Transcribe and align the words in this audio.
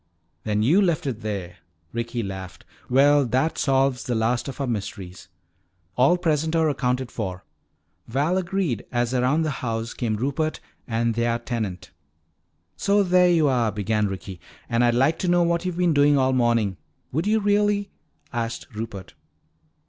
"Then 0.45 0.63
you 0.63 0.81
left 0.81 1.05
it 1.05 1.21
there," 1.21 1.57
Ricky 1.93 2.23
laughed. 2.23 2.65
"Well, 2.89 3.23
that 3.27 3.59
solves 3.59 4.03
the 4.05 4.15
last 4.15 4.47
of 4.47 4.59
our 4.59 4.65
mysteries." 4.65 5.27
"All 5.95 6.17
present 6.17 6.55
or 6.55 6.69
accounted 6.69 7.11
for," 7.11 7.43
Val 8.07 8.35
agreed 8.39 8.83
as 8.91 9.13
around 9.13 9.43
the 9.43 9.51
house 9.61 9.93
came 9.93 10.15
Rupert 10.15 10.59
and 10.87 11.13
their 11.13 11.37
tenant. 11.37 11.91
"So 12.75 13.03
there 13.03 13.29
you 13.29 13.47
are," 13.47 13.71
began 13.71 14.07
Ricky. 14.07 14.41
"And 14.67 14.83
I'd 14.83 14.95
like 14.95 15.19
to 15.19 15.27
know 15.27 15.43
what 15.43 15.65
you've 15.65 15.77
been 15.77 15.93
doing 15.93 16.17
all 16.17 16.33
morning" 16.33 16.77
"Would 17.11 17.27
you 17.27 17.39
really?" 17.39 17.91
asked 18.33 18.65
Rupert. 18.73 19.13